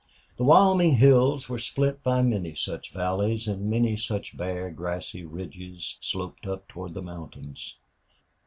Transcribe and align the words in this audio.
The 0.37 0.43
Wyoming 0.43 0.95
hills 0.95 1.47
were 1.47 1.59
split 1.59 2.01
by 2.01 2.23
many 2.23 2.55
such 2.55 2.91
valleys 2.91 3.47
and 3.47 3.69
many 3.69 3.95
such 3.95 4.35
bare, 4.35 4.71
grassy 4.71 5.23
ridges 5.23 5.99
sloped 6.01 6.47
up 6.47 6.67
toward 6.67 6.95
the 6.95 7.03
mountains. 7.03 7.75